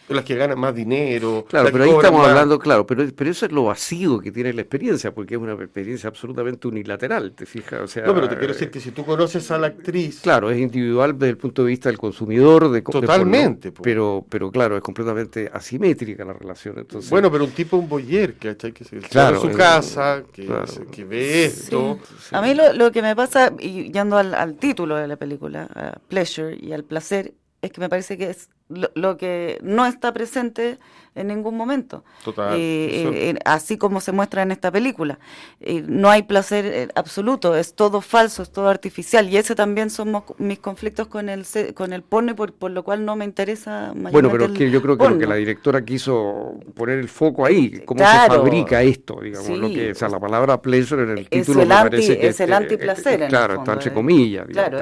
[0.09, 1.45] las que ganan más dinero.
[1.47, 4.61] Claro, pero ahí estamos hablando, claro, pero, pero eso es lo vacío que tiene la
[4.61, 7.81] experiencia, porque es una experiencia absolutamente unilateral, ¿te fijas?
[7.81, 10.21] O sea, no, pero te quiero decir que si tú conoces a la actriz...
[10.21, 12.69] Claro, es individual desde el punto de vista del consumidor.
[12.69, 13.71] De, Totalmente.
[13.71, 16.77] pero, pero claro, es completamente asimétrica la relación.
[16.77, 20.47] Entonces, bueno, pero un tipo, un boyer, que se claro, en su casa, que,
[20.91, 21.99] que, ve esto.
[22.31, 25.69] A mí lo, lo, que me pasa, y yendo al, al título de la película,
[26.07, 28.49] Pleasure y al placer, es que me parece que es
[28.93, 30.79] lo, que no está presente
[31.13, 32.03] en ningún momento.
[32.23, 32.53] Total.
[32.55, 35.19] Eh, eh, así como se muestra en esta película.
[35.59, 39.29] Eh, no hay placer absoluto, es todo falso, es todo artificial.
[39.29, 43.03] Y ese también son mis conflictos con el con el porno, por, por lo cual
[43.03, 46.55] no me interesa Bueno, pero es que yo creo que lo que la directora quiso
[46.75, 50.61] poner el foco ahí, cómo se fabrica esto, digamos, lo que, o sea, la palabra
[50.61, 53.27] pleasure en el título me parece que es el antiplacer.
[53.27, 54.47] claro, está entre comillas.
[54.47, 54.79] claro,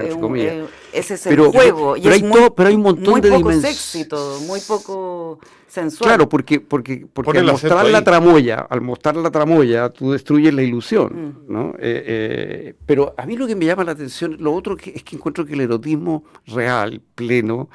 [0.93, 1.95] ese es el juego.
[2.01, 6.09] Pero, hay, pero hay un montón de dimensiones todo, muy poco sensual.
[6.09, 10.63] Claro, porque, porque, porque al mostrar la tramoya, al mostrar la tramoya, tú destruyes la
[10.63, 11.51] ilusión, mm.
[11.51, 11.69] ¿no?
[11.79, 15.03] Eh, eh, pero a mí lo que me llama la atención, lo otro que, es
[15.03, 17.69] que encuentro que el erotismo real, pleno,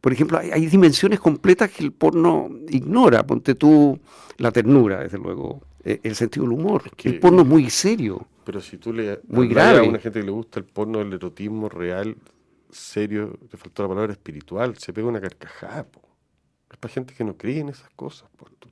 [0.00, 3.26] por ejemplo, hay, dimensiones completas que el porno ignora.
[3.26, 3.98] Ponte tú
[4.38, 6.90] la ternura, desde luego, eh, el sentido del humor.
[6.96, 8.26] que, el porno es muy serio.
[8.44, 9.80] Pero si tú le muy grave.
[9.80, 12.16] a una gente que le gusta el porno, el erotismo real,
[12.72, 15.86] serio, te faltó la palabra espiritual, se pega una carcajada,
[16.70, 18.28] Es para gente que no cree en esas cosas.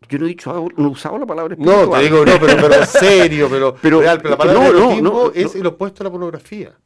[0.08, 1.86] Yo no he dicho, no he usado la palabra espiritual.
[1.86, 5.54] No, te digo, no, pero, pero serio, pero, pero, real, pero la palabra erotismo es
[5.54, 6.76] el opuesto a la pornografía.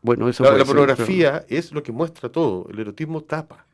[0.00, 3.66] Bueno, eso La, la pornografía es lo que muestra todo, el erotismo tapa.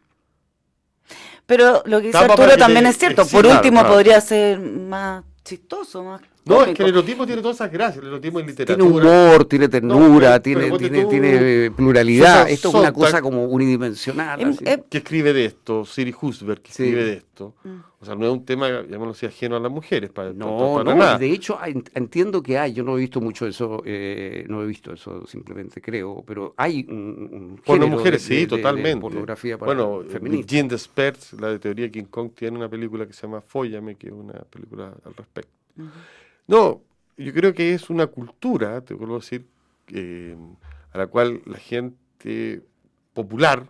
[1.46, 3.26] Pero lo que dice Arturo también es cierto.
[3.26, 7.70] Por último, podría ser más chistoso, más no, es que el erotismo tiene todas esas
[7.70, 8.76] gracias, el erotismo es literatura.
[8.78, 12.48] Tiene humor, tiene ternura, tiene, tiene, tiene, pluralidad.
[12.48, 14.40] Esto es una cosa como unidimensional.
[14.40, 17.54] Em, em, que escribe de esto, Siri Husberg, que escribe de esto.
[17.64, 17.88] Mm.
[18.00, 20.10] O sea, no es un tema, llamémoslo así, ajeno a las mujeres.
[20.10, 21.58] Para, no, no, de hecho
[21.94, 25.80] entiendo que hay, yo no he visto mucho eso, eh, no he visto eso, simplemente
[25.80, 29.00] creo, pero hay un, un las mujeres, sí, totalmente.
[29.00, 30.04] pornografía para bueno,
[30.46, 34.06] Jean Desperts, la de teoría King Kong, tiene una película que se llama Fóllame, que
[34.06, 35.52] es una película al respecto.
[36.48, 36.82] No,
[37.18, 39.46] yo creo que es una cultura, te vuelvo a decir,
[39.88, 40.34] eh,
[40.92, 42.62] a la cual la gente
[43.12, 43.66] popular,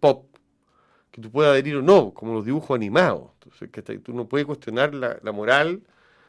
[0.00, 0.24] pop,
[1.10, 3.30] que tú puedas adherir o no, como los dibujos animados.
[3.34, 5.82] Entonces, que tú no puedes cuestionar la, moral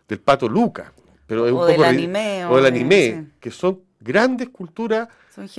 [0.08, 0.92] del pato Luca.
[1.28, 3.28] Pero o, es un del anime, o, del anime.
[3.40, 5.10] que son grandes culturas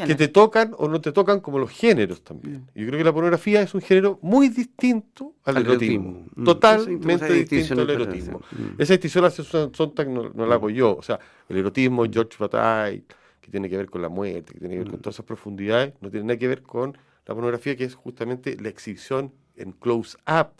[0.07, 2.66] que te tocan o no te tocan como los géneros también.
[2.74, 2.79] Mm.
[2.79, 6.24] Yo creo que la pornografía es un género muy distinto al, erotismo.
[6.35, 6.44] Mm.
[6.44, 8.40] Totalmente distinto al erotismo.
[8.52, 8.81] Mm.
[8.81, 10.96] Esa distinción la hace Sontag, no, no, la hago yo.
[10.96, 13.05] O sea, el erotismo, George Bataille,
[13.40, 15.94] que tiene que ver con la muerte, que tiene que ver con todas esas profundidades,
[16.00, 20.52] no tiene nada que ver con la pornografía, que es justamente la exhibición en close-up,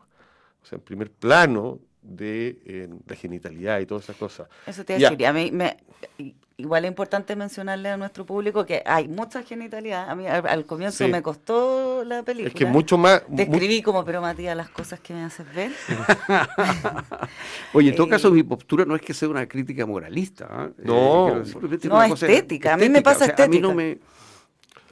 [0.63, 4.49] o sea, en primer plano de la genitalidad y todas esas cosas.
[4.67, 5.77] Eso te iba a decir, a mí me,
[6.59, 10.09] igual es importante mencionarle a nuestro público que hay mucha genitalidad.
[10.09, 12.49] A mí al, comienzo me costó la película.
[12.49, 13.23] Es que mucho más...
[13.29, 15.73] Describí como, pero Matías, las cosas que me haces ver.
[17.75, 20.47] Oye, en todo caso, mi postura no es que sea una crítica moralista.
[20.49, 20.71] ¿ah?
[20.79, 21.43] Eh, no,
[21.85, 22.75] no estética.
[22.75, 23.45] A mí me pasa estética.
[23.45, 23.99] A mí no me...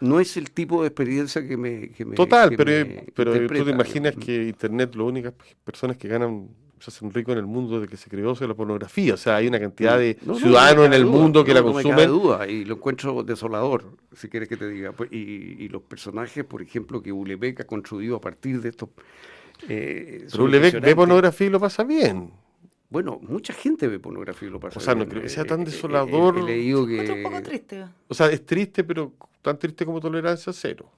[0.01, 1.89] No es el tipo de experiencia que me...
[1.91, 5.33] Que me Total, pero, pero tú te imaginas que Internet, las únicas
[5.65, 6.49] personas que ganan
[6.85, 9.15] se hacen ricos en el mundo de que se creó la pornografía.
[9.15, 12.09] O sea, hay una cantidad de ciudadanos en el mundo que la consumen.
[12.09, 14.93] duda, y lo encuentro desolador, si quieres que te diga.
[14.93, 18.91] Pues, y, los personajes, por ejemplo, que Ulebeck ha construido a partir de esto.
[19.69, 22.31] Eh, Pero Ulebeck ve pornografía y lo pasa bien.
[22.91, 24.83] Bueno, mucha gente ve pornografía y lo pasa bien.
[24.83, 26.45] O sea, no creo que sea tan eh, eh, desolador.
[26.45, 27.03] Que...
[27.03, 27.85] Es un poco triste.
[28.09, 30.91] O sea, es triste, pero tan triste como tolerancia cero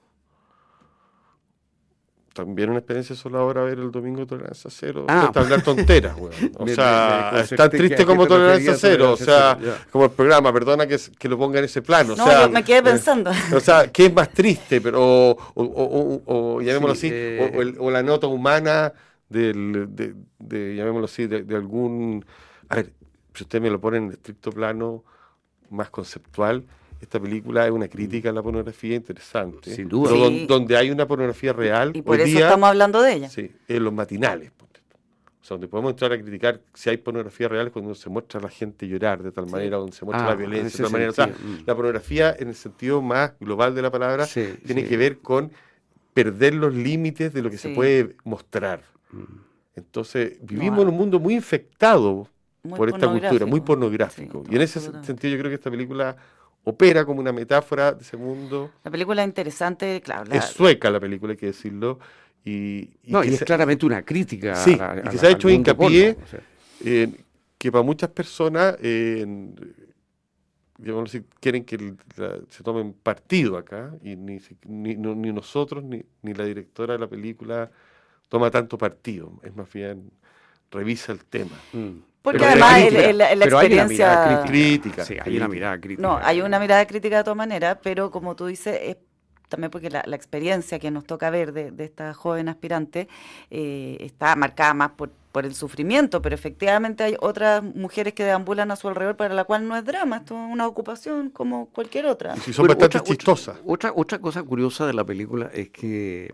[2.37, 5.07] también una experiencia ahora ver el domingo Tolerancia Cero.
[5.09, 6.31] Ah, hablar tonteras, güey.
[6.59, 9.13] O sea, es tan triste como Tolerancia Cero.
[9.13, 9.57] O sea,
[9.91, 12.15] como el programa, perdona que, que lo ponga en ese plano.
[12.15, 13.31] No, o sea, yo me quedé pensando.
[13.55, 14.79] o sea, ¿qué es más triste?
[14.81, 18.93] Pero, o, o, o, llamémoslo así, eh, o, la nota humana
[19.27, 22.23] del, de, de llamémoslo así, de, de, algún.
[22.69, 22.91] A ver,
[23.33, 25.03] si usted me lo pone en estricto plano
[25.71, 26.65] más conceptual,
[27.01, 29.73] esta película es una crítica a la pornografía interesante.
[29.73, 30.11] Sin duda.
[30.47, 31.95] donde hay una pornografía real.
[31.95, 33.29] Y por eso estamos hablando de ella.
[33.29, 34.51] Sí, en los matinales.
[34.59, 38.43] O sea, donde podemos entrar a criticar si hay pornografía real cuando se muestra a
[38.43, 41.11] la gente llorar de tal manera, donde se muestra la ah, violencia de tal manera.
[41.11, 41.63] O sea, mm.
[41.65, 45.49] la pornografía en el sentido más global de la palabra tiene que ver con
[46.13, 48.81] perder los límites de lo que se puede mostrar.
[49.11, 49.23] Mm.
[49.77, 52.27] Entonces, vivimos en un mundo muy infectado
[52.75, 54.43] por esta cultura, muy pornográfico.
[54.49, 56.17] y en ese sentido yo creo que esta película
[56.69, 58.71] opera como una metáfora de ese mundo.
[58.83, 60.29] La película es interesante, claro.
[60.33, 61.97] Es sueca la película, hay que decirlo.
[62.43, 64.53] Y, no, y es claramente una crítica.
[64.55, 66.17] Sí, y que se ha hecho hincapié
[66.83, 67.25] en
[67.57, 68.77] que para muchas personas,
[70.77, 71.95] digamos, quieren que
[72.49, 77.07] se tomen partido acá, y ni, ni, ni nosotros, ni, ni la directora de la
[77.07, 77.71] película
[78.27, 79.39] toma tanto partido.
[79.41, 80.11] Es más bien,
[80.69, 81.57] revisa el tema.
[81.71, 81.99] Mm.
[82.31, 84.41] Porque además la, experiencia...
[84.41, 85.05] Hay crítica.
[85.05, 86.05] Sí, hay una mirada crítica.
[86.05, 88.97] No, hay una mirada crítica de todas maneras, pero como tú dices, es
[89.47, 93.07] también porque la, experiencia que nos toca ver de, esta joven aspirante
[93.49, 98.71] eh, está marcada más por, por el sufrimiento, pero efectivamente hay otras mujeres que deambulan
[98.71, 102.07] a su alrededor para la cual no es drama, esto es una ocupación como cualquier
[102.07, 102.35] otra.
[102.45, 103.57] Y son bastante chistosas.
[103.65, 106.33] Otra, otra cosa curiosa de la película es que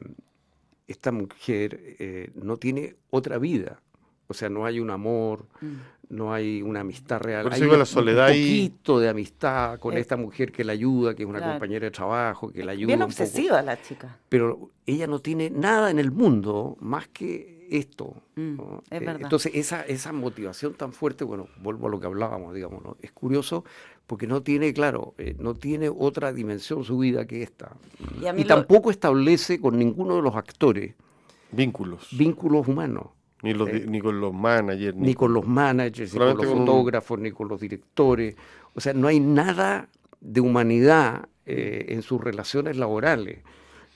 [0.87, 3.79] esta mujer eh, no tiene otra vida.
[4.27, 5.73] O sea, no hay un amor, mm.
[6.09, 7.47] no hay una amistad real.
[7.51, 11.23] hay un, la soledad un poquito de amistad con esta mujer que la ayuda, que
[11.23, 12.87] es una compañera de trabajo, que la ayuda.
[12.87, 14.17] Bien obsesiva la chica.
[14.29, 18.15] Pero ella no tiene nada en el mundo más que esto.
[18.35, 18.53] Mm,
[18.89, 19.21] es eh, verdad.
[19.23, 22.97] Entonces, esa, esa motivación tan fuerte, bueno, vuelvo a lo que hablábamos, digamos, ¿no?
[23.01, 23.63] Es curioso
[24.07, 27.71] porque no tiene, claro, eh, no tiene otra dimensión su vida que esta.
[28.37, 30.93] Y, tampoco establece con ninguno de los actores
[31.51, 32.09] vínculos.
[32.11, 33.07] Vínculos humanos.
[33.43, 34.97] Ni, eh, ni con los managers.
[34.97, 38.35] Ni, con los managers, ni con los fotógrafos, ni con los directores.
[38.73, 39.89] O sea, no hay nada
[40.21, 43.39] de humanidad eh, en sus relaciones laborales.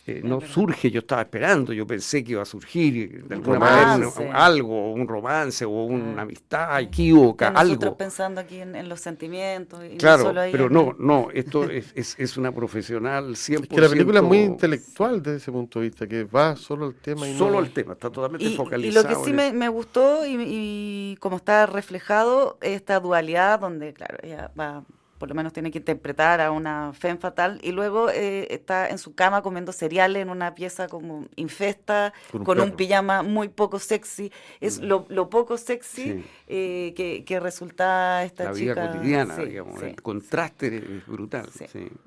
[0.09, 4.09] Eh, no surge, yo estaba esperando, yo pensé que iba a surgir de alguna manera
[4.33, 7.73] algo, un romance o una amistad equívoca, algo.
[7.73, 9.81] Nosotros pensando aquí en, los sentimientos.
[9.83, 13.63] Y claro, pero no, no, esto es, es, una profesional 100%.
[13.63, 16.85] Es que la película es muy intelectual desde ese punto de vista, que va solo
[16.85, 17.27] al tema.
[17.27, 19.01] Y solo al tema, está totalmente focalizado.
[19.01, 23.93] Y lo que sí me, me, gustó y, y como está reflejado, esta dualidad donde,
[23.93, 24.85] claro, ella va
[25.17, 28.97] por lo menos tiene que interpretar a una femme fatal, y luego eh, está en
[28.97, 34.31] su cama comiendo cereales en una pieza como infesta, con un, pijama muy poco sexy.
[34.59, 34.85] Es mm.
[34.85, 38.75] lo, poco sexy eh, que, resulta esta chica.
[38.75, 41.49] La vida cotidiana, digamos, el contraste es brutal.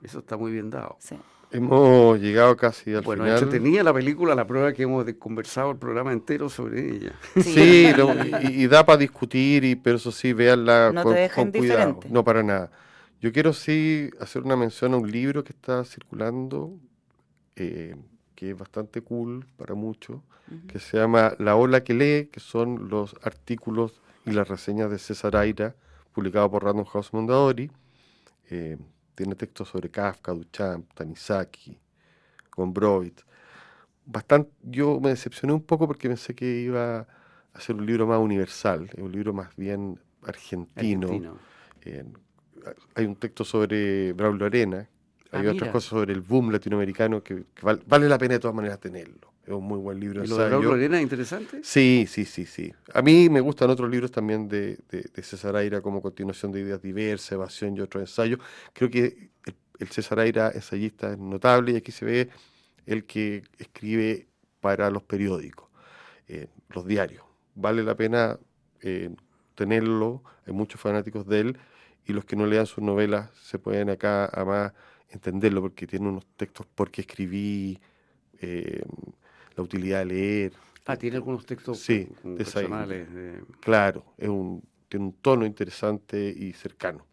[0.02, 0.96] eso está muy bien dado.
[1.52, 3.40] Hemos llegado casi al bueno, final.
[3.40, 7.12] Bueno, tenía la película, la prueba que hemos conversado el programa entero sobre ella.
[7.40, 7.92] Sí,
[8.50, 10.92] y, da para discutir, y, pero eso sí, véanla
[11.34, 11.98] con cuidado.
[12.08, 12.70] No, para nada.
[13.20, 16.78] Yo quiero sí hacer una mención a un libro que está circulando,
[17.54, 17.94] eh,
[18.34, 20.20] que es bastante cool para muchos,
[20.66, 24.98] que se llama La ola que lee, que son los artículos y las reseñas de
[24.98, 25.76] César Aira,
[26.12, 27.70] publicado por Random House Mondadori.
[28.48, 28.78] Eh,
[29.14, 31.78] tiene textos sobre Kafka, Duchamp, Tanizaki,
[32.50, 33.24] Gombrowicz.
[34.06, 37.06] Bastante, yo me decepcioné un poco porque pensé que iba
[37.52, 41.06] a ser un libro más universal, un libro más bien argentino.
[41.06, 41.38] argentino.
[41.82, 42.04] Eh,
[42.94, 44.88] hay un texto sobre Braulio Arena,
[45.32, 48.80] hay ah, otras cosas sobre el boom latinoamericano que, vale, la pena de todas maneras
[48.80, 49.30] tenerlo.
[49.44, 50.22] Es un muy buen libro.
[50.24, 51.60] ¿Y lo de Braulio Arena es interesante?
[51.62, 52.72] Sí, sí, sí, sí.
[52.92, 56.82] A mí me gustan otros libros también de, de, César Aira como continuación de ideas
[56.82, 58.40] diversas, evasión y otros ensayos.
[58.72, 59.30] Creo que
[59.78, 62.28] el, César Aira ensayista es notable y aquí se ve
[62.86, 64.26] el que escribe
[64.60, 65.68] para los periódicos,
[66.28, 67.24] eh, los diarios.
[67.54, 68.38] Vale la pena
[68.82, 69.10] eh,
[69.54, 71.58] tenerlo, hay muchos fanáticos de él
[72.10, 74.72] y los que no lean sus novelas se pueden acá además
[75.08, 77.78] entenderlo porque tiene unos textos porque escribí,
[78.40, 78.82] eh,
[79.56, 80.52] la utilidad de leer.
[80.86, 83.08] Ah, tiene algunos textos sí, personales.
[83.60, 87.06] Claro, es un, tiene un tono interesante y cercano.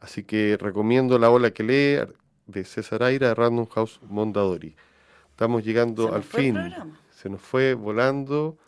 [0.00, 2.12] Así que recomiendo La ola que lee
[2.46, 4.74] de César Aira de Random House Mondadori.
[5.30, 6.58] Estamos llegando al fin.
[7.10, 8.58] Se nos fue volando.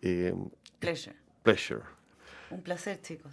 [0.00, 0.34] Eh,
[0.78, 1.16] pleasure.
[1.42, 1.97] Pleasure.
[2.50, 3.32] Un placer, chicos.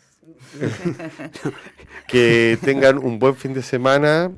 [2.08, 4.32] que tengan un buen fin de semana.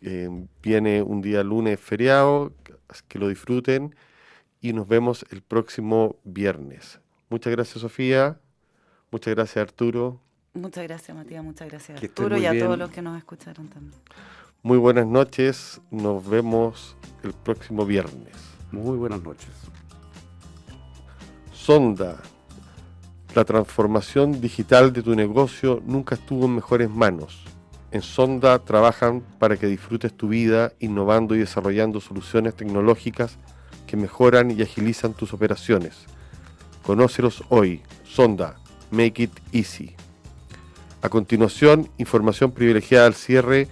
[0.00, 0.28] Eh,
[0.62, 2.52] viene un día lunes feriado,
[3.08, 3.94] que lo disfruten
[4.62, 7.00] y nos vemos el próximo viernes.
[7.28, 8.40] Muchas gracias Sofía,
[9.10, 10.20] muchas gracias Arturo.
[10.54, 14.00] Muchas gracias Matías, muchas gracias Arturo y a todos los que nos escucharon también.
[14.62, 18.34] Muy buenas noches, nos vemos el próximo viernes.
[18.70, 19.50] Muy buenas noches.
[21.52, 22.22] Sonda
[23.34, 27.44] la transformación digital de tu negocio nunca estuvo en mejores manos.
[27.90, 33.38] En Sonda trabajan para que disfrutes tu vida innovando y desarrollando soluciones tecnológicas
[33.86, 36.06] que mejoran y agilizan tus operaciones.
[36.82, 37.82] Conócelos hoy.
[38.04, 38.56] Sonda.
[38.90, 39.94] Make it easy.
[41.02, 43.68] A continuación, información privilegiada al cierre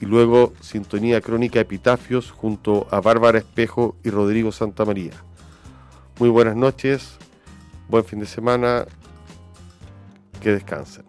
[0.00, 5.12] y luego Sintonía Crónica Epitafios junto a Bárbara Espejo y Rodrigo Santamaría.
[6.18, 7.16] Muy buenas noches,
[7.88, 8.86] buen fin de semana,
[10.38, 11.07] que descansen.